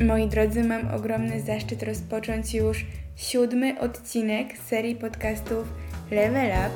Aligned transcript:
Moi 0.00 0.28
drodzy, 0.28 0.64
mam 0.64 0.94
ogromny 0.94 1.40
zaszczyt 1.40 1.82
rozpocząć 1.82 2.54
już 2.54 2.86
siódmy 3.16 3.80
odcinek 3.80 4.58
serii 4.58 4.96
podcastów 4.96 5.68
Level 6.10 6.50
Up. 6.50 6.70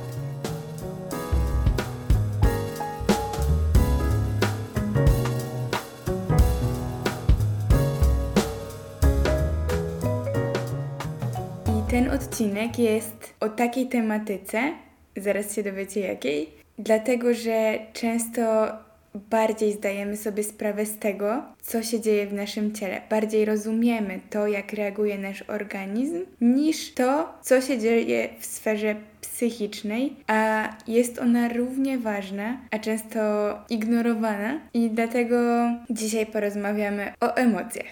I 11.66 11.90
ten 11.90 12.10
odcinek 12.10 12.78
jest 12.78 13.34
o 13.40 13.48
takiej 13.48 13.86
tematyce, 13.88 14.72
zaraz 15.16 15.54
się 15.54 15.62
dowiecie 15.62 16.00
jakiej, 16.00 16.50
dlatego 16.78 17.34
że 17.34 17.78
często 17.92 18.42
bardziej 19.14 19.72
zdajemy 19.72 20.16
sobie 20.16 20.44
sprawę 20.44 20.86
z 20.86 20.98
tego, 20.98 21.42
co 21.62 21.82
się 21.82 22.00
dzieje 22.00 22.26
w 22.26 22.32
naszym 22.32 22.72
ciele. 22.72 23.00
Bardziej 23.10 23.44
rozumiemy 23.44 24.20
to, 24.30 24.46
jak 24.46 24.72
reaguje 24.72 25.18
nasz 25.18 25.42
organizm, 25.42 26.20
niż 26.40 26.94
to, 26.94 27.38
co 27.42 27.60
się 27.60 27.78
dzieje 27.78 28.28
w 28.38 28.46
sferze 28.46 28.94
psychicznej, 29.20 30.16
a 30.26 30.68
jest 30.88 31.18
ona 31.18 31.48
równie 31.48 31.98
ważna, 31.98 32.58
a 32.70 32.78
często 32.78 33.20
ignorowana, 33.70 34.60
i 34.74 34.90
dlatego 34.90 35.36
dzisiaj 35.90 36.26
porozmawiamy 36.26 37.12
o 37.20 37.34
emocjach. 37.34 37.86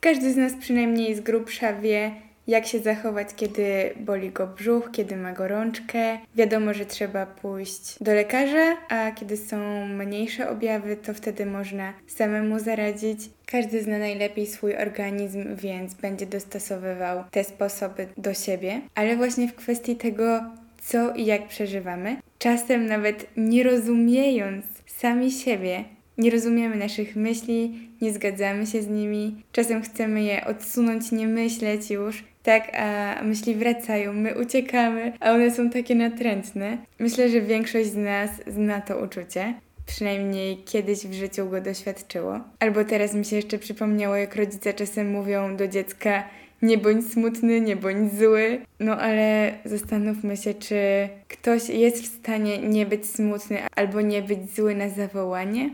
Każdy 0.00 0.32
z 0.32 0.36
nas 0.36 0.52
przynajmniej 0.60 1.14
z 1.14 1.20
grubsza 1.20 1.72
wie, 1.72 2.10
jak 2.46 2.66
się 2.66 2.78
zachować, 2.78 3.28
kiedy 3.36 3.94
boli 3.96 4.30
go 4.30 4.46
brzuch, 4.46 4.90
kiedy 4.92 5.16
ma 5.16 5.32
gorączkę. 5.32 6.18
Wiadomo, 6.34 6.74
że 6.74 6.86
trzeba 6.86 7.26
pójść 7.26 7.96
do 8.00 8.14
lekarza, 8.14 8.76
a 8.88 9.12
kiedy 9.12 9.36
są 9.36 9.86
mniejsze 9.86 10.50
objawy, 10.50 10.96
to 10.96 11.14
wtedy 11.14 11.46
można 11.46 11.92
samemu 12.06 12.58
zaradzić. 12.58 13.20
Każdy 13.46 13.82
zna 13.82 13.98
najlepiej 13.98 14.46
swój 14.46 14.76
organizm, 14.76 15.56
więc 15.56 15.94
będzie 15.94 16.26
dostosowywał 16.26 17.24
te 17.30 17.44
sposoby 17.44 18.08
do 18.16 18.34
siebie. 18.34 18.80
Ale 18.94 19.16
właśnie 19.16 19.48
w 19.48 19.54
kwestii 19.54 19.96
tego, 19.96 20.40
co 20.82 21.14
i 21.14 21.24
jak 21.24 21.48
przeżywamy, 21.48 22.16
czasem 22.38 22.86
nawet 22.86 23.26
nie 23.36 23.62
rozumiejąc 23.62 24.64
sami 24.86 25.30
siebie, 25.30 25.84
nie 26.18 26.30
rozumiemy 26.30 26.76
naszych 26.76 27.16
myśli, 27.16 27.88
nie 28.02 28.12
zgadzamy 28.12 28.66
się 28.66 28.82
z 28.82 28.88
nimi, 28.88 29.42
czasem 29.52 29.82
chcemy 29.82 30.22
je 30.22 30.46
odsunąć, 30.46 31.12
nie 31.12 31.28
myśleć 31.28 31.90
już, 31.90 32.24
tak, 32.42 32.76
a 32.78 33.20
myśli 33.22 33.54
wracają, 33.54 34.12
my 34.12 34.38
uciekamy, 34.38 35.12
a 35.20 35.30
one 35.30 35.50
są 35.50 35.70
takie 35.70 35.94
natrętne. 35.94 36.78
Myślę, 36.98 37.28
że 37.28 37.40
większość 37.40 37.88
z 37.88 37.96
nas 37.96 38.30
zna 38.46 38.80
to 38.80 38.98
uczucie. 38.98 39.54
Przynajmniej 39.86 40.56
kiedyś 40.56 40.98
w 40.98 41.12
życiu 41.12 41.48
go 41.50 41.60
doświadczyło. 41.60 42.40
Albo 42.58 42.84
teraz 42.84 43.14
mi 43.14 43.24
się 43.24 43.36
jeszcze 43.36 43.58
przypomniało, 43.58 44.16
jak 44.16 44.36
rodzice 44.36 44.74
czasem 44.74 45.10
mówią 45.10 45.56
do 45.56 45.68
dziecka: 45.68 46.24
nie 46.62 46.78
bądź 46.78 47.12
smutny, 47.12 47.60
nie 47.60 47.76
bądź 47.76 48.14
zły. 48.14 48.60
No 48.80 48.96
ale 48.98 49.52
zastanówmy 49.64 50.36
się, 50.36 50.54
czy 50.54 51.08
ktoś 51.28 51.68
jest 51.68 52.02
w 52.02 52.06
stanie 52.06 52.58
nie 52.58 52.86
być 52.86 53.06
smutny 53.06 53.58
albo 53.76 54.00
nie 54.00 54.22
być 54.22 54.54
zły 54.54 54.74
na 54.74 54.88
zawołanie? 54.88 55.70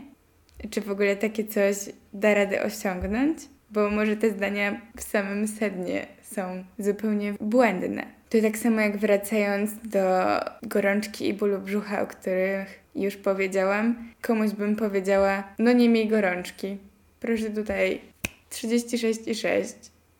Czy 0.69 0.81
w 0.81 0.91
ogóle 0.91 1.15
takie 1.15 1.43
coś 1.43 1.77
da 2.13 2.33
radę 2.33 2.63
osiągnąć? 2.63 3.37
Bo 3.69 3.89
może 3.89 4.17
te 4.17 4.29
zdania 4.29 4.81
w 4.97 5.03
samym 5.03 5.47
sednie 5.47 6.07
są 6.21 6.63
zupełnie 6.79 7.33
błędne. 7.41 8.05
To 8.29 8.41
tak 8.41 8.57
samo 8.57 8.81
jak 8.81 8.97
wracając 8.97 9.71
do 9.83 10.39
gorączki 10.63 11.27
i 11.27 11.33
bólu 11.33 11.59
brzucha, 11.59 12.01
o 12.01 12.07
których 12.07 12.79
już 12.95 13.17
powiedziałam, 13.17 14.09
komuś 14.21 14.51
bym 14.51 14.75
powiedziała, 14.75 15.43
no 15.59 15.71
nie 15.71 15.89
miej 15.89 16.07
gorączki. 16.07 16.77
Proszę 17.19 17.49
tutaj 17.49 18.01
36,6 18.51 19.73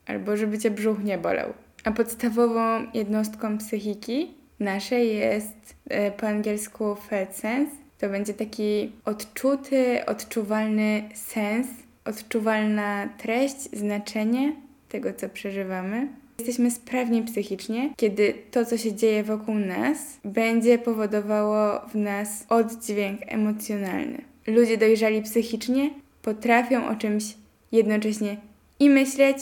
albo 0.05 0.37
żeby 0.37 0.59
cię 0.59 0.71
brzuch 0.71 1.03
nie 1.03 1.17
bolał. 1.17 1.53
A 1.83 1.91
podstawową 1.91 2.91
jednostką 2.93 3.57
psychiki 3.57 4.33
naszej 4.59 5.15
jest 5.15 5.75
e, 5.89 6.11
po 6.11 6.27
angielsku 6.27 6.95
felt 6.95 7.35
sense. 7.35 7.80
To 8.01 8.09
będzie 8.09 8.33
taki 8.33 8.91
odczuty, 9.05 10.05
odczuwalny 10.05 11.09
sens, 11.13 11.67
odczuwalna 12.05 13.09
treść, 13.17 13.57
znaczenie 13.73 14.55
tego, 14.89 15.13
co 15.13 15.29
przeżywamy. 15.29 16.07
Jesteśmy 16.39 16.71
sprawni 16.71 17.23
psychicznie, 17.23 17.93
kiedy 17.97 18.33
to, 18.51 18.65
co 18.65 18.77
się 18.77 18.93
dzieje 18.93 19.23
wokół 19.23 19.55
nas, 19.55 19.97
będzie 20.25 20.77
powodowało 20.77 21.79
w 21.79 21.95
nas 21.95 22.45
oddźwięk 22.49 23.21
emocjonalny. 23.27 24.21
Ludzie 24.47 24.77
dojrzali 24.77 25.21
psychicznie 25.21 25.89
potrafią 26.21 26.87
o 26.87 26.95
czymś 26.95 27.23
jednocześnie 27.71 28.37
i 28.79 28.89
myśleć, 28.89 29.37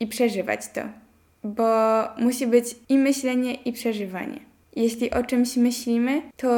i 0.00 0.06
przeżywać 0.06 0.68
to, 0.68 0.80
bo 1.44 1.68
musi 2.18 2.46
być 2.46 2.76
i 2.88 2.98
myślenie, 2.98 3.54
i 3.54 3.72
przeżywanie. 3.72 4.47
Jeśli 4.78 5.10
o 5.10 5.22
czymś 5.22 5.56
myślimy, 5.56 6.22
to 6.36 6.48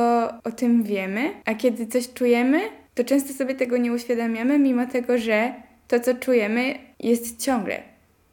o 0.44 0.53
tym 0.53 0.82
wiemy, 0.82 1.31
a 1.44 1.54
kiedy 1.54 1.86
coś 1.86 2.12
czujemy, 2.12 2.60
to 2.94 3.04
często 3.04 3.32
sobie 3.32 3.54
tego 3.54 3.76
nie 3.76 3.92
uświadamiamy, 3.92 4.58
mimo 4.58 4.86
tego, 4.86 5.19
że 5.19 5.54
to, 5.88 6.00
co 6.00 6.14
czujemy, 6.14 6.75
jest 7.00 7.44
ciągle 7.44 7.82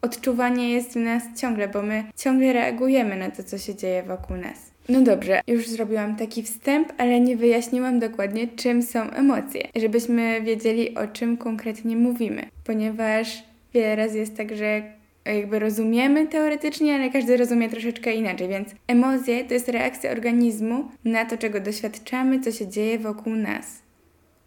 odczuwanie 0.02 0.70
jest 0.70 0.94
w 0.94 0.96
nas 0.96 1.24
ciągle, 1.36 1.68
bo 1.68 1.82
my 1.82 2.04
ciągle 2.16 2.54
reagujemy 2.54 3.16
na 3.16 3.32
to, 3.32 3.44
co 3.44 3.58
się 3.58 3.76
dzieje 3.76 4.04
wokół 4.04 4.38
nas. 4.38 4.72
No 4.90 5.02
dobrze, 5.02 5.42
już 5.48 5.68
zrobiłam 5.68 6.16
taki 6.16 6.44
wstęp, 6.44 6.94
ale 6.98 7.20
nie 7.20 7.38
wyjaśniłam 7.38 8.00
dokładnie, 8.00 8.48
czym 8.48 8.84
są 8.84 9.12
emocje, 9.12 9.68
żebyśmy 9.76 10.42
wiedzieli, 10.42 10.96
o 10.96 11.08
czym 11.08 11.38
konkretnie 11.38 11.96
mówimy, 11.96 12.44
ponieważ 12.64 13.44
wiele 13.74 13.96
razy 13.96 14.18
jest 14.18 14.38
tak, 14.38 14.56
że 14.56 14.84
jakby 15.32 15.60
rozumiemy 15.60 16.28
teoretycznie, 16.28 16.96
ale 16.96 17.10
każdy 17.10 17.38
rozumie 17.38 17.70
troszeczkę 17.70 18.14
inaczej, 18.14 18.48
więc 18.48 18.70
emocje 18.88 19.46
to 19.46 19.54
jest 19.54 19.70
reakcja 19.70 20.12
organizmu 20.12 20.92
na 21.06 21.26
to, 21.26 21.38
czego 21.38 21.60
doświadczamy, 21.60 22.40
co 22.40 22.52
się 22.52 22.68
dzieje 22.68 23.00
wokół 23.00 23.36
nas. 23.36 23.82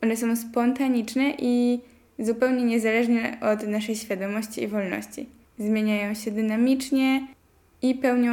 One 0.02 0.16
są 0.16 0.36
spontaniczne 0.36 1.32
i 1.38 1.80
zupełnie 2.18 2.64
niezależne 2.64 3.38
od 3.40 3.68
naszej 3.68 3.96
świadomości 3.96 4.62
i 4.62 4.68
wolności 4.68 5.26
zmieniają 5.58 6.14
się 6.14 6.30
dynamicznie 6.30 7.26
i 7.82 7.94
pełnią 7.94 8.32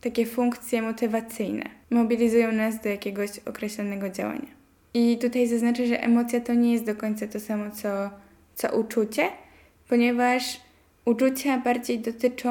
takie 0.00 0.26
funkcje 0.26 0.82
motywacyjne. 0.82 1.64
Mobilizują 1.90 2.52
nas 2.52 2.80
do 2.82 2.88
jakiegoś 2.88 3.30
określonego 3.38 4.10
działania. 4.10 4.56
I 4.94 5.18
tutaj 5.18 5.46
zaznaczę, 5.46 5.86
że 5.86 6.02
emocja 6.02 6.40
to 6.40 6.54
nie 6.54 6.72
jest 6.72 6.84
do 6.84 6.94
końca 6.94 7.26
to 7.26 7.40
samo 7.40 7.70
co, 7.70 8.10
co 8.54 8.78
uczucie, 8.78 9.28
ponieważ 9.88 10.60
uczucia 11.06 11.58
bardziej 11.58 11.98
dotyczą 11.98 12.50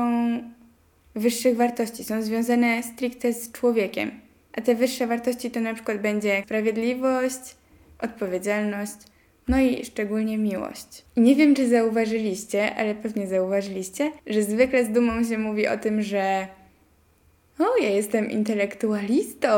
wyższych 1.15 1.57
wartości, 1.57 2.03
są 2.03 2.21
związane 2.21 2.83
stricte 2.83 3.33
z 3.33 3.51
człowiekiem. 3.51 4.11
A 4.53 4.61
te 4.61 4.75
wyższe 4.75 5.07
wartości 5.07 5.51
to 5.51 5.59
na 5.59 5.73
przykład 5.73 6.01
będzie 6.01 6.41
sprawiedliwość, 6.45 7.55
odpowiedzialność, 8.01 8.95
no 9.47 9.59
i 9.59 9.85
szczególnie 9.85 10.37
miłość. 10.37 11.05
I 11.15 11.21
nie 11.21 11.35
wiem, 11.35 11.55
czy 11.55 11.69
zauważyliście, 11.69 12.75
ale 12.75 12.95
pewnie 12.95 13.27
zauważyliście, 13.27 14.11
że 14.27 14.43
zwykle 14.43 14.85
z 14.85 14.89
dumą 14.89 15.23
się 15.23 15.37
mówi 15.37 15.67
o 15.67 15.77
tym, 15.77 16.01
że 16.01 16.47
o, 17.59 17.83
ja 17.83 17.89
jestem 17.89 18.31
intelektualistą, 18.31 19.49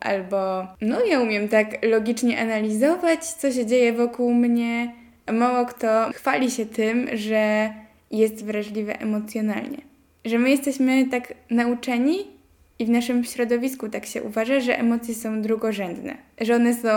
albo 0.00 0.66
no, 0.80 1.04
ja 1.04 1.20
umiem 1.20 1.48
tak 1.48 1.86
logicznie 1.86 2.40
analizować, 2.40 3.24
co 3.24 3.52
się 3.52 3.66
dzieje 3.66 3.92
wokół 3.92 4.34
mnie. 4.34 4.94
A 5.26 5.32
mało 5.32 5.66
kto 5.66 6.10
chwali 6.12 6.50
się 6.50 6.66
tym, 6.66 7.08
że 7.14 7.72
jest 8.12 8.44
wrażliwy 8.44 8.98
emocjonalnie. 8.98 9.78
Że 10.24 10.38
my 10.38 10.50
jesteśmy 10.50 11.06
tak 11.06 11.34
nauczeni 11.50 12.26
i 12.78 12.86
w 12.86 12.88
naszym 12.88 13.24
środowisku 13.24 13.88
tak 13.88 14.06
się 14.06 14.22
uważa, 14.22 14.60
że 14.60 14.78
emocje 14.78 15.14
są 15.14 15.42
drugorzędne, 15.42 16.16
że 16.40 16.56
one 16.56 16.74
są 16.74 16.90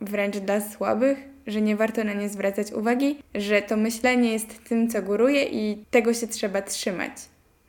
wręcz 0.00 0.36
dla 0.36 0.60
słabych, 0.60 1.18
że 1.46 1.60
nie 1.60 1.76
warto 1.76 2.04
na 2.04 2.12
nie 2.12 2.28
zwracać 2.28 2.72
uwagi, 2.72 3.18
że 3.34 3.62
to 3.62 3.76
myślenie 3.76 4.32
jest 4.32 4.64
tym, 4.64 4.88
co 4.88 5.02
góruje 5.02 5.44
i 5.44 5.84
tego 5.90 6.14
się 6.14 6.26
trzeba 6.26 6.62
trzymać. 6.62 7.12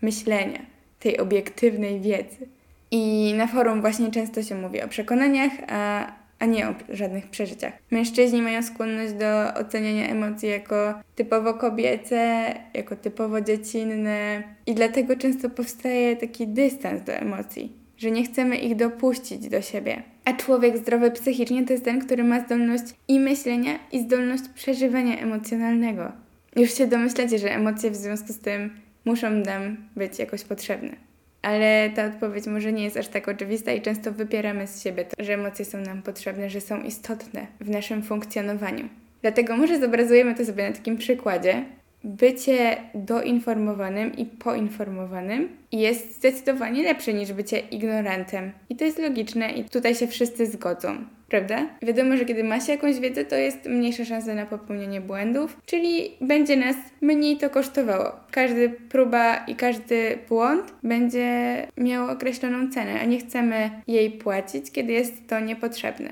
Myślenia, 0.01 0.59
tej 0.99 1.17
obiektywnej 1.19 2.01
wiedzy. 2.01 2.47
I 2.91 3.33
na 3.37 3.47
forum 3.47 3.81
właśnie 3.81 4.11
często 4.11 4.43
się 4.43 4.55
mówi 4.55 4.81
o 4.81 4.87
przekonaniach, 4.87 5.51
a, 5.67 6.11
a 6.43 6.45
nie 6.45 6.69
o 6.69 6.73
żadnych 6.89 7.27
przeżyciach. 7.27 7.73
Mężczyźni 7.91 8.41
mają 8.41 8.63
skłonność 8.63 9.13
do 9.13 9.53
oceniania 9.61 10.07
emocji 10.07 10.49
jako 10.49 10.93
typowo 11.15 11.53
kobiece, 11.53 12.45
jako 12.73 12.95
typowo 12.95 13.41
dziecinne, 13.41 14.43
i 14.65 14.75
dlatego 14.75 15.15
często 15.15 15.49
powstaje 15.49 16.15
taki 16.15 16.47
dystans 16.47 17.01
do 17.03 17.13
emocji 17.13 17.83
że 17.97 18.11
nie 18.11 18.23
chcemy 18.23 18.57
ich 18.57 18.75
dopuścić 18.75 19.49
do 19.49 19.61
siebie. 19.61 20.03
A 20.25 20.33
człowiek 20.33 20.77
zdrowy 20.77 21.11
psychicznie 21.11 21.65
to 21.65 21.73
jest 21.73 21.85
ten, 21.85 22.01
który 22.01 22.23
ma 22.23 22.45
zdolność 22.45 22.83
i 23.07 23.19
myślenia, 23.19 23.79
i 23.91 23.99
zdolność 23.99 24.43
przeżywania 24.55 25.19
emocjonalnego. 25.19 26.11
Już 26.55 26.73
się 26.73 26.87
domyślacie, 26.87 27.39
że 27.39 27.55
emocje 27.55 27.91
w 27.91 27.95
związku 27.95 28.33
z 28.33 28.39
tym 28.39 28.69
muszą 29.05 29.29
nam 29.29 29.77
być 29.95 30.19
jakoś 30.19 30.43
potrzebne. 30.43 31.12
Ale 31.43 31.89
ta 31.95 32.05
odpowiedź 32.05 32.47
może 32.47 32.73
nie 32.73 32.83
jest 32.83 32.97
aż 32.97 33.07
tak 33.07 33.27
oczywista 33.27 33.71
i 33.71 33.81
często 33.81 34.11
wypieramy 34.11 34.67
z 34.67 34.83
siebie 34.83 35.05
to, 35.05 35.23
że 35.23 35.33
emocje 35.33 35.65
są 35.65 35.77
nam 35.77 36.01
potrzebne, 36.01 36.49
że 36.49 36.61
są 36.61 36.81
istotne 36.81 37.47
w 37.59 37.69
naszym 37.69 38.03
funkcjonowaniu. 38.03 38.89
Dlatego 39.21 39.57
może 39.57 39.79
zobrazujemy 39.79 40.35
to 40.35 40.45
sobie 40.45 40.69
na 40.69 40.75
takim 40.75 40.97
przykładzie, 40.97 41.65
bycie 42.03 42.77
doinformowanym 42.95 44.15
i 44.15 44.25
poinformowanym 44.25 45.49
jest 45.71 46.15
zdecydowanie 46.15 46.83
lepsze 46.83 47.13
niż 47.13 47.33
bycie 47.33 47.59
ignorantem. 47.59 48.51
I 48.69 48.75
to 48.75 48.85
jest 48.85 48.99
logiczne 48.99 49.51
i 49.51 49.63
tutaj 49.63 49.95
się 49.95 50.07
wszyscy 50.07 50.45
zgodzą. 50.45 50.97
Prawda? 51.29 51.67
Wiadomo, 51.81 52.17
że 52.17 52.25
kiedy 52.25 52.43
ma 52.43 52.59
się 52.59 52.71
jakąś 52.71 52.99
wiedzę, 52.99 53.25
to 53.25 53.35
jest 53.35 53.65
mniejsza 53.65 54.05
szansa 54.05 54.33
na 54.33 54.45
popełnienie 54.45 55.01
błędów, 55.01 55.57
czyli 55.65 56.11
będzie 56.21 56.57
nas 56.57 56.75
mniej 57.01 57.37
to 57.37 57.49
kosztowało. 57.49 58.11
Każdy 58.31 58.69
próba 58.69 59.37
i 59.37 59.55
każdy 59.55 60.17
błąd 60.29 60.73
będzie 60.83 61.57
miał 61.77 62.09
określoną 62.09 62.71
cenę, 62.71 62.99
a 63.01 63.05
nie 63.05 63.19
chcemy 63.19 63.69
jej 63.87 64.11
płacić, 64.11 64.71
kiedy 64.71 64.93
jest 64.93 65.27
to 65.27 65.39
niepotrzebne. 65.39 66.09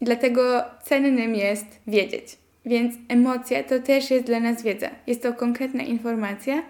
Dlatego 0.00 0.64
cennym 0.82 1.34
jest 1.34 1.66
wiedzieć. 1.86 2.43
Więc 2.66 2.94
emocja 3.08 3.62
to 3.62 3.80
też 3.80 4.10
jest 4.10 4.26
dla 4.26 4.40
nas 4.40 4.62
wiedza. 4.62 4.90
Jest 5.06 5.22
to 5.22 5.32
konkretna 5.32 5.82
informacja 5.82 6.62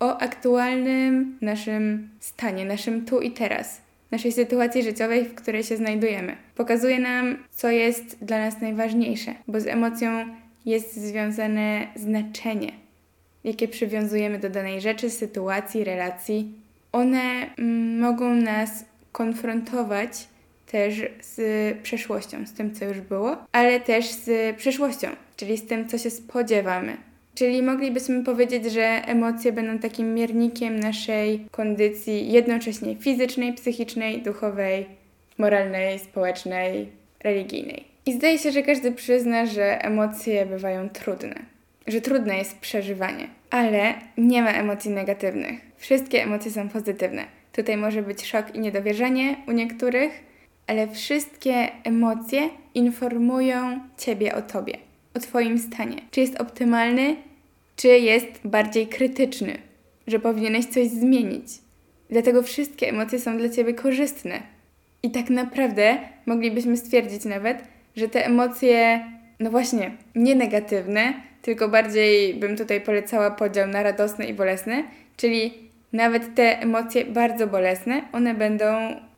o 0.00 0.18
aktualnym 0.18 1.38
naszym 1.40 2.08
stanie, 2.20 2.64
naszym 2.64 3.04
tu 3.04 3.20
i 3.20 3.30
teraz, 3.30 3.80
naszej 4.10 4.32
sytuacji 4.32 4.82
życiowej, 4.82 5.24
w 5.24 5.34
której 5.34 5.62
się 5.62 5.76
znajdujemy. 5.76 6.36
Pokazuje 6.54 6.98
nam, 6.98 7.36
co 7.50 7.70
jest 7.70 8.24
dla 8.24 8.38
nas 8.38 8.60
najważniejsze, 8.60 9.34
bo 9.48 9.60
z 9.60 9.66
emocją 9.66 10.10
jest 10.66 10.96
związane 10.96 11.86
znaczenie, 11.96 12.72
jakie 13.44 13.68
przywiązujemy 13.68 14.38
do 14.38 14.50
danej 14.50 14.80
rzeczy, 14.80 15.10
sytuacji, 15.10 15.84
relacji. 15.84 16.52
One 16.92 17.54
mm, 17.58 18.00
mogą 18.00 18.34
nas 18.34 18.84
konfrontować 19.12 20.28
też 20.66 21.02
z 21.20 21.38
przeszłością, 21.82 22.46
z 22.46 22.52
tym, 22.52 22.74
co 22.74 22.84
już 22.84 23.00
było, 23.00 23.36
ale 23.52 23.80
też 23.80 24.10
z 24.10 24.56
przyszłością, 24.56 25.08
czyli 25.36 25.58
z 25.58 25.66
tym, 25.66 25.88
co 25.88 25.98
się 25.98 26.10
spodziewamy. 26.10 26.96
Czyli 27.34 27.62
moglibyśmy 27.62 28.24
powiedzieć, 28.24 28.72
że 28.72 28.84
emocje 29.06 29.52
będą 29.52 29.78
takim 29.78 30.14
miernikiem 30.14 30.80
naszej 30.80 31.46
kondycji 31.50 32.32
jednocześnie 32.32 32.96
fizycznej, 32.96 33.52
psychicznej, 33.52 34.22
duchowej, 34.22 34.86
moralnej, 35.38 35.98
społecznej, 35.98 36.88
religijnej. 37.24 37.84
I 38.06 38.12
zdaje 38.12 38.38
się, 38.38 38.52
że 38.52 38.62
każdy 38.62 38.92
przyzna, 38.92 39.46
że 39.46 39.84
emocje 39.84 40.46
bywają 40.46 40.88
trudne, 40.88 41.34
że 41.86 42.00
trudne 42.00 42.38
jest 42.38 42.58
przeżywanie, 42.58 43.28
ale 43.50 43.94
nie 44.18 44.42
ma 44.42 44.52
emocji 44.52 44.90
negatywnych. 44.90 45.60
Wszystkie 45.76 46.22
emocje 46.22 46.50
są 46.50 46.68
pozytywne. 46.68 47.24
Tutaj 47.52 47.76
może 47.76 48.02
być 48.02 48.26
szok 48.26 48.54
i 48.54 48.60
niedowierzanie 48.60 49.36
u 49.48 49.52
niektórych, 49.52 50.12
ale 50.66 50.88
wszystkie 50.88 51.68
emocje 51.84 52.48
informują 52.74 53.80
Ciebie 53.98 54.34
o 54.34 54.42
Tobie, 54.42 54.78
o 55.14 55.20
Twoim 55.20 55.58
stanie. 55.58 55.96
Czy 56.10 56.20
jest 56.20 56.40
optymalny, 56.40 57.16
czy 57.76 57.88
jest 57.88 58.26
bardziej 58.44 58.86
krytyczny, 58.86 59.58
że 60.06 60.18
powinieneś 60.18 60.66
coś 60.66 60.88
zmienić. 60.88 61.46
Dlatego 62.10 62.42
wszystkie 62.42 62.88
emocje 62.88 63.18
są 63.18 63.38
dla 63.38 63.48
Ciebie 63.48 63.74
korzystne. 63.74 64.42
I 65.02 65.10
tak 65.10 65.30
naprawdę 65.30 65.96
moglibyśmy 66.26 66.76
stwierdzić 66.76 67.24
nawet, 67.24 67.64
że 67.96 68.08
te 68.08 68.26
emocje, 68.26 69.04
no 69.40 69.50
właśnie, 69.50 69.90
nie 70.14 70.34
negatywne, 70.34 71.14
tylko 71.42 71.68
bardziej 71.68 72.34
bym 72.34 72.56
tutaj 72.56 72.80
polecała 72.80 73.30
podział 73.30 73.68
na 73.68 73.82
radosne 73.82 74.26
i 74.26 74.34
bolesne, 74.34 74.84
czyli 75.16 75.54
nawet 75.92 76.34
te 76.34 76.60
emocje 76.60 77.04
bardzo 77.04 77.46
bolesne, 77.46 78.02
one 78.12 78.34
będą 78.34 78.64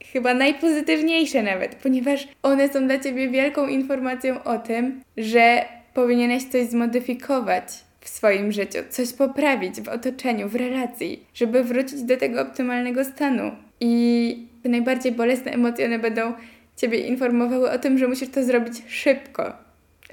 chyba 0.04 0.34
najpozytywniejsze 0.34 1.42
nawet, 1.42 1.74
ponieważ 1.74 2.28
one 2.42 2.68
są 2.68 2.86
dla 2.86 2.98
ciebie 2.98 3.28
wielką 3.28 3.68
informacją 3.68 4.44
o 4.44 4.58
tym, 4.58 5.00
że 5.16 5.64
powinieneś 5.94 6.44
coś 6.44 6.66
zmodyfikować 6.66 7.64
w 8.00 8.08
swoim 8.08 8.52
życiu, 8.52 8.78
coś 8.90 9.12
poprawić 9.12 9.80
w 9.80 9.88
otoczeniu, 9.88 10.48
w 10.48 10.54
relacji, 10.54 11.24
żeby 11.34 11.64
wrócić 11.64 12.02
do 12.02 12.16
tego 12.16 12.42
optymalnego 12.42 13.04
stanu. 13.04 13.50
I 13.80 14.46
te 14.62 14.68
najbardziej 14.68 15.12
bolesne 15.12 15.52
emocje, 15.52 15.86
one 15.86 15.98
będą 15.98 16.32
ciebie 16.76 16.98
informowały 16.98 17.70
o 17.70 17.78
tym, 17.78 17.98
że 17.98 18.08
musisz 18.08 18.30
to 18.30 18.44
zrobić 18.44 18.82
szybko, 18.88 19.52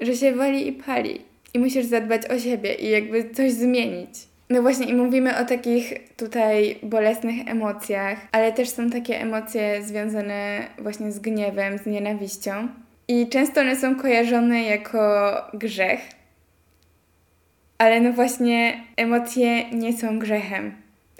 że 0.00 0.16
się 0.16 0.32
wali 0.32 0.68
i 0.68 0.72
pali 0.72 1.20
i 1.54 1.58
musisz 1.58 1.86
zadbać 1.86 2.26
o 2.26 2.38
siebie 2.38 2.74
i 2.74 2.90
jakby 2.90 3.30
coś 3.30 3.52
zmienić. 3.52 4.10
No 4.54 4.62
właśnie, 4.62 4.86
i 4.86 4.94
mówimy 4.94 5.38
o 5.38 5.44
takich 5.44 5.94
tutaj 6.16 6.78
bolesnych 6.82 7.48
emocjach, 7.48 8.18
ale 8.32 8.52
też 8.52 8.68
są 8.68 8.90
takie 8.90 9.20
emocje 9.20 9.82
związane 9.82 10.66
właśnie 10.78 11.12
z 11.12 11.18
gniewem, 11.18 11.78
z 11.78 11.86
nienawiścią. 11.86 12.68
I 13.08 13.28
często 13.28 13.60
one 13.60 13.76
są 13.76 13.96
kojarzone 13.96 14.62
jako 14.62 15.32
grzech. 15.54 16.00
Ale 17.78 18.00
no 18.00 18.12
właśnie, 18.12 18.84
emocje 18.96 19.70
nie 19.70 19.92
są 19.92 20.18
grzechem. 20.18 20.72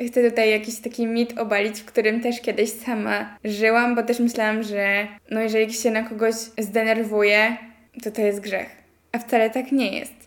Chcę 0.07 0.31
tutaj 0.31 0.51
jakiś 0.51 0.81
taki 0.81 1.07
mit 1.07 1.39
obalić, 1.39 1.81
w 1.81 1.85
którym 1.85 2.21
też 2.21 2.41
kiedyś 2.41 2.73
sama 2.73 3.39
żyłam, 3.45 3.95
bo 3.95 4.03
też 4.03 4.21
myślałam, 4.21 4.63
że 4.63 5.07
no 5.31 5.41
jeżeli 5.41 5.73
się 5.73 5.91
na 5.91 6.03
kogoś 6.03 6.35
zdenerwuje, 6.59 7.57
to 8.03 8.11
to 8.11 8.21
jest 8.21 8.41
grzech. 8.41 8.71
A 9.13 9.19
wcale 9.19 9.51
tak 9.51 9.73
nie 9.73 9.99
jest 9.99 10.24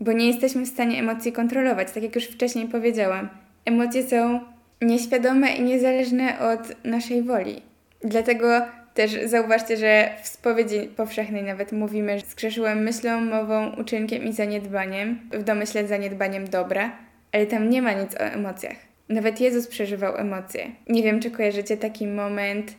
bo 0.00 0.12
nie 0.12 0.26
jesteśmy 0.26 0.66
w 0.66 0.68
stanie 0.68 0.98
emocji 0.98 1.32
kontrolować, 1.32 1.92
tak 1.92 2.02
jak 2.02 2.14
już 2.14 2.24
wcześniej 2.24 2.68
powiedziałam. 2.68 3.28
Emocje 3.64 4.02
są 4.02 4.40
nieświadome 4.82 5.56
i 5.56 5.62
niezależne 5.62 6.38
od 6.38 6.84
naszej 6.84 7.22
woli. 7.22 7.62
Dlatego 8.00 8.48
też 8.94 9.18
zauważcie, 9.24 9.76
że 9.76 10.10
w 10.22 10.28
spowiedzi 10.28 10.80
powszechnej 10.96 11.42
nawet 11.42 11.72
mówimy, 11.72 12.18
że 12.18 12.26
zgrzeszyłem 12.26 12.82
myślą, 12.82 13.20
mową, 13.20 13.76
uczynkiem 13.76 14.24
i 14.24 14.32
zaniedbaniem, 14.32 15.20
w 15.32 15.42
domyśle 15.42 15.86
zaniedbaniem 15.86 16.48
dobra, 16.48 16.92
ale 17.32 17.46
tam 17.46 17.70
nie 17.70 17.82
ma 17.82 17.92
nic 17.92 18.14
o 18.14 18.18
emocjach. 18.18 18.76
Nawet 19.08 19.40
Jezus 19.40 19.66
przeżywał 19.66 20.16
emocje. 20.16 20.70
Nie 20.88 21.02
wiem, 21.02 21.20
czy 21.20 21.30
kojarzycie 21.30 21.76
taki 21.76 22.06
moment, 22.06 22.74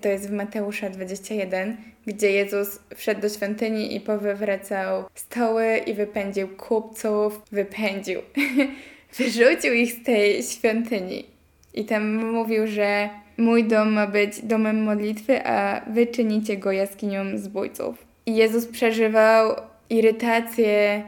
to 0.00 0.08
jest 0.08 0.28
w 0.28 0.32
Mateusza 0.32 0.90
21, 0.90 1.76
gdzie 2.06 2.30
Jezus 2.30 2.78
wszedł 2.96 3.20
do 3.20 3.28
świątyni 3.28 3.96
i 3.96 4.00
powywracał 4.00 5.04
stoły 5.14 5.76
i 5.86 5.94
wypędził 5.94 6.48
kupców, 6.48 7.42
wypędził, 7.52 8.20
wyrzucił 9.18 9.74
ich 9.74 9.92
z 9.92 10.02
tej 10.02 10.42
świątyni. 10.42 11.26
I 11.74 11.84
tam 11.84 12.14
mówił, 12.14 12.66
że 12.66 13.08
mój 13.36 13.64
dom 13.64 13.92
ma 13.92 14.06
być 14.06 14.40
domem 14.42 14.82
modlitwy, 14.82 15.46
a 15.46 15.80
wy 15.90 16.06
czynicie 16.06 16.56
go 16.56 16.72
jaskinią 16.72 17.38
zbójców. 17.38 18.06
I 18.26 18.36
Jezus 18.36 18.66
przeżywał 18.66 19.56
irytację, 19.90 21.02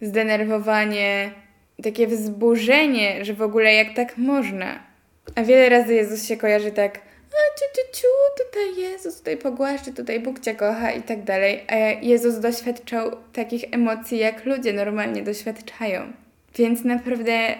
zdenerwowanie, 0.00 1.30
takie 1.82 2.06
wzburzenie, 2.06 3.24
że 3.24 3.34
w 3.34 3.42
ogóle 3.42 3.74
jak 3.74 3.94
tak 3.94 4.18
można. 4.18 4.78
A 5.34 5.42
wiele 5.42 5.68
razy 5.68 5.94
Jezus 5.94 6.28
się 6.28 6.36
kojarzy 6.36 6.70
tak 6.70 7.00
a 7.34 7.58
ciu, 7.58 7.64
ciu, 7.74 8.00
ciu, 8.00 8.44
tutaj 8.44 8.82
Jezus, 8.82 9.18
tutaj 9.18 9.36
pogłaszczy, 9.36 9.92
tutaj 9.92 10.20
Bóg 10.20 10.40
Cię 10.40 10.54
kocha 10.54 10.92
i 10.92 11.02
tak 11.02 11.22
dalej. 11.22 11.64
A 11.68 11.76
Jezus 12.02 12.38
doświadczał 12.38 13.16
takich 13.32 13.64
emocji, 13.70 14.18
jak 14.18 14.44
ludzie 14.44 14.72
normalnie 14.72 15.22
doświadczają. 15.22 16.12
Więc 16.56 16.84
naprawdę 16.84 17.54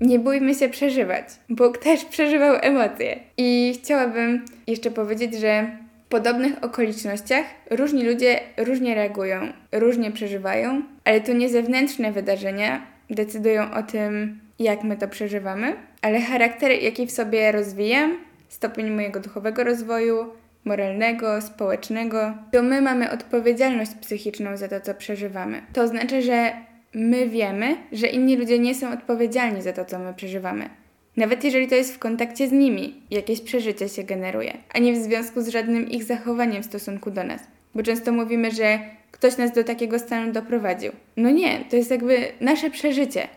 nie 0.00 0.18
bójmy 0.18 0.54
się 0.54 0.68
przeżywać. 0.68 1.24
Bóg 1.48 1.78
też 1.78 2.04
przeżywał 2.04 2.56
emocje. 2.60 3.18
I 3.36 3.78
chciałabym 3.82 4.44
jeszcze 4.66 4.90
powiedzieć, 4.90 5.34
że 5.34 5.76
w 6.06 6.08
podobnych 6.08 6.64
okolicznościach 6.64 7.44
różni 7.70 8.04
ludzie 8.04 8.40
różnie 8.56 8.94
reagują, 8.94 9.52
różnie 9.72 10.10
przeżywają, 10.10 10.82
ale 11.04 11.20
to 11.20 11.32
nie 11.32 11.48
zewnętrzne 11.48 12.12
wydarzenia 12.12 12.86
decydują 13.10 13.74
o 13.74 13.82
tym, 13.82 14.40
jak 14.58 14.84
my 14.84 14.96
to 14.96 15.08
przeżywamy, 15.08 15.76
ale 16.02 16.20
charakter, 16.20 16.70
jaki 16.70 17.06
w 17.06 17.12
sobie 17.12 17.52
rozwijam, 17.52 18.18
stopień 18.50 18.90
mojego 18.90 19.20
duchowego 19.20 19.64
rozwoju, 19.64 20.26
moralnego, 20.64 21.40
społecznego, 21.40 22.34
to 22.52 22.62
my 22.62 22.82
mamy 22.82 23.10
odpowiedzialność 23.10 23.90
psychiczną 24.00 24.56
za 24.56 24.68
to, 24.68 24.80
co 24.80 24.94
przeżywamy. 24.94 25.62
To 25.72 25.82
oznacza, 25.82 26.20
że 26.20 26.52
my 26.94 27.28
wiemy, 27.28 27.76
że 27.92 28.06
inni 28.06 28.36
ludzie 28.36 28.58
nie 28.58 28.74
są 28.74 28.92
odpowiedzialni 28.92 29.62
za 29.62 29.72
to, 29.72 29.84
co 29.84 29.98
my 29.98 30.14
przeżywamy. 30.14 30.68
Nawet 31.16 31.44
jeżeli 31.44 31.68
to 31.68 31.74
jest 31.74 31.94
w 31.94 31.98
kontakcie 31.98 32.48
z 32.48 32.52
nimi, 32.52 33.02
jakieś 33.10 33.40
przeżycie 33.40 33.88
się 33.88 34.04
generuje, 34.04 34.58
a 34.74 34.78
nie 34.78 34.92
w 34.92 34.96
związku 34.96 35.42
z 35.42 35.48
żadnym 35.48 35.90
ich 35.90 36.04
zachowaniem 36.04 36.62
w 36.62 36.66
stosunku 36.66 37.10
do 37.10 37.24
nas. 37.24 37.40
Bo 37.74 37.82
często 37.82 38.12
mówimy, 38.12 38.50
że 38.50 38.78
ktoś 39.10 39.36
nas 39.36 39.52
do 39.52 39.64
takiego 39.64 39.98
stanu 39.98 40.32
doprowadził. 40.32 40.92
No 41.16 41.30
nie, 41.30 41.64
to 41.70 41.76
jest 41.76 41.90
jakby 41.90 42.16
nasze 42.40 42.70
przeżycie. 42.70 43.28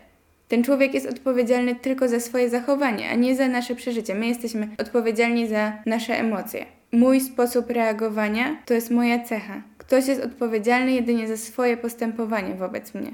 Ten 0.48 0.64
człowiek 0.64 0.94
jest 0.94 1.06
odpowiedzialny 1.06 1.74
tylko 1.74 2.08
za 2.08 2.20
swoje 2.20 2.50
zachowanie, 2.50 3.10
a 3.10 3.14
nie 3.14 3.36
za 3.36 3.48
nasze 3.48 3.74
przeżycie. 3.74 4.14
My 4.14 4.26
jesteśmy 4.26 4.68
odpowiedzialni 4.78 5.48
za 5.48 5.72
nasze 5.86 6.18
emocje. 6.18 6.66
Mój 6.92 7.20
sposób 7.20 7.70
reagowania 7.70 8.56
to 8.66 8.74
jest 8.74 8.90
moja 8.90 9.24
cecha. 9.24 9.62
Ktoś 9.78 10.06
jest 10.06 10.22
odpowiedzialny 10.22 10.92
jedynie 10.92 11.28
za 11.28 11.36
swoje 11.36 11.76
postępowanie 11.76 12.54
wobec 12.54 12.94
mnie. 12.94 13.10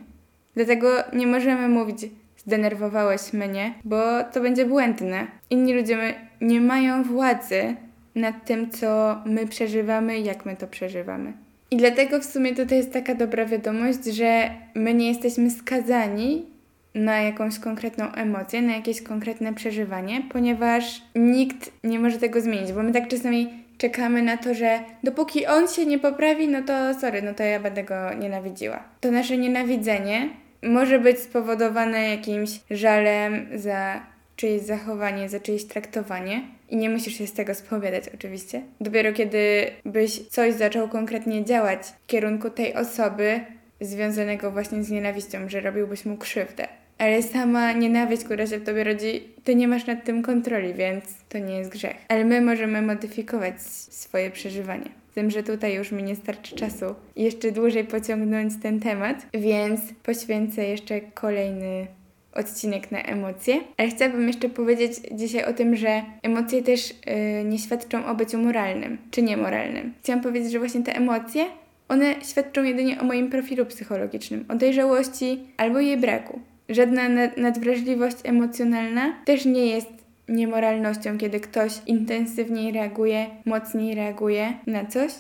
Dlatego 0.55 0.89
nie 1.13 1.27
możemy 1.27 1.69
mówić, 1.69 1.99
zdenerwowałeś 2.37 3.33
mnie, 3.33 3.75
bo 3.85 4.25
to 4.33 4.41
będzie 4.41 4.67
błędne. 4.67 5.27
Inni 5.51 5.75
ludzie 5.75 6.15
nie 6.41 6.61
mają 6.61 7.03
władzy 7.03 7.77
nad 8.15 8.45
tym, 8.47 8.71
co 8.71 9.19
my 9.27 9.47
przeżywamy, 9.47 10.21
jak 10.21 10.47
my 10.47 10.57
to 10.57 10.67
przeżywamy. 10.67 11.33
I 11.71 11.77
dlatego 11.77 12.21
w 12.21 12.25
sumie 12.25 12.55
tutaj 12.55 12.79
jest 12.79 12.93
taka 12.93 13.15
dobra 13.15 13.47
wiadomość, 13.47 14.05
że 14.05 14.51
my 14.75 14.95
nie 14.95 15.09
jesteśmy 15.09 15.51
skazani 15.51 16.47
na 16.95 17.21
jakąś 17.21 17.59
konkretną 17.59 18.13
emocję, 18.13 18.63
na 18.63 18.77
jakieś 18.77 19.03
konkretne 19.03 19.55
przeżywanie, 19.55 20.23
ponieważ 20.33 21.03
nikt 21.15 21.73
nie 21.85 21.99
może 21.99 22.19
tego 22.19 22.41
zmienić, 22.41 22.73
bo 22.73 22.83
my 22.83 22.93
tak 22.93 23.09
czasami 23.09 23.49
czekamy 23.79 24.23
na 24.23 24.37
to, 24.37 24.55
że 24.55 24.81
dopóki 25.05 25.47
on 25.47 25.69
się 25.69 25.87
nie 25.87 25.99
poprawi, 25.99 26.49
no 26.49 26.63
to 26.63 26.95
sorry, 26.95 27.23
no 27.23 27.35
to 27.35 27.43
ja 27.43 27.61
będę 27.61 27.85
go 27.85 28.15
nienawidziła. 28.15 28.83
To 29.01 29.11
nasze 29.11 29.37
nienawidzenie 29.37 30.29
może 30.63 30.99
być 30.99 31.19
spowodowane 31.19 32.11
jakimś 32.11 32.51
żalem 32.71 33.47
za 33.55 34.01
czyjeś 34.37 34.63
zachowanie, 34.63 35.29
za 35.29 35.41
czyjeś 35.41 35.65
traktowanie. 35.65 36.43
I 36.69 36.77
nie 36.77 36.91
musisz 36.91 37.19
się 37.19 37.27
z 37.27 37.33
tego 37.33 37.55
spowiadać, 37.55 38.05
oczywiście. 38.15 38.63
Dopiero 38.81 39.13
kiedy 39.13 39.67
byś 39.85 40.29
coś 40.29 40.55
zaczął 40.55 40.89
konkretnie 40.89 41.45
działać 41.45 41.81
w 41.87 42.07
kierunku 42.07 42.51
tej 42.51 42.75
osoby, 42.75 43.41
związanego 43.81 44.51
właśnie 44.51 44.85
z 44.85 44.91
nienawiścią, 44.91 45.49
że 45.49 45.61
robiłbyś 45.61 46.05
mu 46.05 46.17
krzywdę. 46.17 46.69
Ale 47.01 47.23
sama 47.23 47.73
nienawiść, 47.73 48.25
która 48.25 48.47
się 48.47 48.59
w 48.59 48.65
tobie 48.65 48.85
rodzi, 48.85 49.23
ty 49.45 49.55
nie 49.55 49.69
masz 49.69 49.87
nad 49.87 50.05
tym 50.05 50.23
kontroli, 50.23 50.75
więc 50.75 51.05
to 51.29 51.39
nie 51.39 51.55
jest 51.55 51.71
grzech. 51.71 51.97
Ale 52.09 52.25
my 52.25 52.41
możemy 52.41 52.83
modyfikować 52.83 53.63
swoje 53.63 54.31
przeżywanie. 54.31 54.91
Z 55.11 55.15
tym, 55.15 55.31
że 55.31 55.43
tutaj 55.43 55.75
już 55.75 55.93
mi 55.93 56.03
nie 56.03 56.17
starczy 56.17 56.57
czasu 56.57 56.95
jeszcze 57.17 57.53
dłużej 57.53 57.85
pociągnąć 57.85 58.53
ten 58.63 58.81
temat, 58.81 59.27
więc 59.35 59.81
poświęcę 60.03 60.65
jeszcze 60.65 61.01
kolejny 61.01 61.87
odcinek 62.33 62.91
na 62.91 63.03
emocje. 63.03 63.61
Ale 63.77 63.89
chciałabym 63.89 64.29
jeszcze 64.29 64.49
powiedzieć 64.49 64.93
dzisiaj 65.13 65.45
o 65.45 65.53
tym, 65.53 65.77
że 65.77 66.03
emocje 66.23 66.63
też 66.63 66.91
yy, 66.91 67.45
nie 67.45 67.59
świadczą 67.59 68.07
o 68.07 68.15
byciu 68.15 68.39
moralnym 68.39 68.99
czy 69.11 69.23
niemoralnym. 69.23 69.95
Chciałam 70.03 70.23
powiedzieć, 70.23 70.53
że 70.53 70.59
właśnie 70.59 70.83
te 70.83 70.97
emocje, 70.97 71.45
one 71.89 72.15
świadczą 72.25 72.63
jedynie 72.63 73.01
o 73.01 73.05
moim 73.05 73.31
profilu 73.31 73.67
psychologicznym, 73.67 74.45
o 74.49 74.55
dojrzałości 74.55 75.41
albo 75.57 75.81
jej 75.81 75.97
braku. 75.97 76.41
Żadna 76.71 77.09
nadwrażliwość 77.37 78.17
emocjonalna 78.25 79.13
też 79.25 79.45
nie 79.45 79.67
jest 79.67 79.91
niemoralnością, 80.29 81.19
kiedy 81.19 81.41
ktoś 81.41 81.73
intensywniej 81.87 82.73
reaguje, 82.73 83.27
mocniej 83.45 83.95
reaguje 83.95 84.53
na 84.67 84.85
coś, 84.85 85.13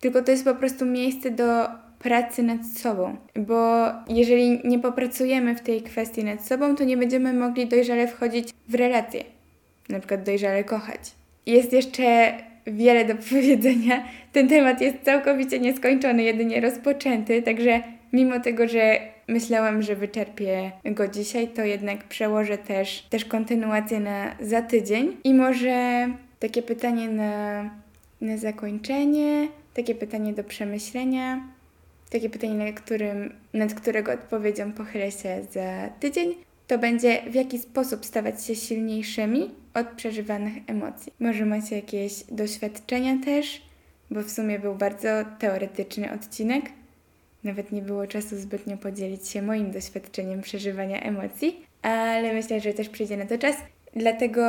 tylko 0.00 0.22
to 0.22 0.30
jest 0.30 0.44
po 0.44 0.54
prostu 0.54 0.86
miejsce 0.86 1.30
do 1.30 1.66
pracy 1.98 2.42
nad 2.42 2.66
sobą, 2.66 3.16
bo 3.36 3.86
jeżeli 4.08 4.60
nie 4.64 4.78
popracujemy 4.78 5.54
w 5.54 5.60
tej 5.60 5.82
kwestii 5.82 6.24
nad 6.24 6.46
sobą, 6.46 6.76
to 6.76 6.84
nie 6.84 6.96
będziemy 6.96 7.32
mogli 7.32 7.66
dojrzale 7.66 8.08
wchodzić 8.08 8.48
w 8.68 8.74
relacje, 8.74 9.24
na 9.88 9.98
przykład 9.98 10.22
dojrzale 10.22 10.64
kochać. 10.64 11.00
Jest 11.46 11.72
jeszcze 11.72 12.32
wiele 12.66 13.04
do 13.04 13.14
powiedzenia. 13.30 14.04
Ten 14.32 14.48
temat 14.48 14.80
jest 14.80 14.96
całkowicie 15.02 15.60
nieskończony, 15.60 16.22
jedynie 16.22 16.60
rozpoczęty, 16.60 17.42
także 17.42 17.82
mimo 18.12 18.40
tego, 18.40 18.68
że 18.68 19.00
myślałam, 19.30 19.82
że 19.82 19.96
wyczerpię 19.96 20.72
go 20.84 21.08
dzisiaj, 21.08 21.48
to 21.48 21.64
jednak 21.64 22.04
przełożę 22.04 22.58
też, 22.58 23.02
też 23.10 23.24
kontynuację 23.24 24.00
na 24.00 24.36
za 24.40 24.62
tydzień. 24.62 25.16
I 25.24 25.34
może 25.34 26.08
takie 26.38 26.62
pytanie 26.62 27.08
na, 27.08 27.62
na 28.20 28.36
zakończenie, 28.36 29.48
takie 29.74 29.94
pytanie 29.94 30.32
do 30.32 30.44
przemyślenia, 30.44 31.44
takie 32.10 32.30
pytanie, 32.30 32.54
nad, 32.54 32.80
którym, 32.80 33.34
nad 33.54 33.74
którego 33.74 34.12
odpowiedzią 34.12 34.72
pochylę 34.72 35.10
się 35.10 35.46
za 35.52 35.88
tydzień. 36.00 36.34
To 36.66 36.78
będzie 36.78 37.22
w 37.30 37.34
jaki 37.34 37.58
sposób 37.58 38.04
stawać 38.04 38.44
się 38.44 38.54
silniejszymi 38.54 39.50
od 39.74 39.86
przeżywanych 39.88 40.54
emocji. 40.66 41.12
Może 41.20 41.46
macie 41.46 41.76
jakieś 41.76 42.24
doświadczenia 42.24 43.18
też, 43.24 43.62
bo 44.10 44.22
w 44.22 44.30
sumie 44.30 44.58
był 44.58 44.74
bardzo 44.74 45.08
teoretyczny 45.38 46.12
odcinek 46.12 46.64
nawet 47.44 47.72
nie 47.72 47.82
było 47.82 48.06
czasu 48.06 48.36
zbytnio 48.36 48.76
podzielić 48.76 49.28
się 49.28 49.42
moim 49.42 49.70
doświadczeniem 49.70 50.40
przeżywania 50.40 51.00
emocji, 51.00 51.66
ale 51.82 52.34
myślę, 52.34 52.60
że 52.60 52.72
też 52.72 52.88
przyjdzie 52.88 53.16
na 53.16 53.26
to 53.26 53.38
czas. 53.38 53.56
Dlatego 53.96 54.42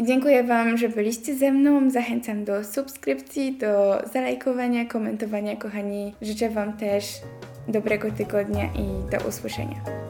dziękuję 0.00 0.44
Wam, 0.44 0.78
że 0.78 0.88
byliście 0.88 1.34
ze 1.34 1.52
mną. 1.52 1.90
Zachęcam 1.90 2.44
do 2.44 2.64
subskrypcji, 2.64 3.56
do 3.56 4.02
zalajkowania, 4.12 4.84
komentowania, 4.84 5.56
kochani. 5.56 6.14
Życzę 6.22 6.50
Wam 6.50 6.76
też 6.76 7.04
dobrego 7.68 8.10
tygodnia 8.10 8.64
i 8.64 9.10
do 9.10 9.28
usłyszenia. 9.28 10.04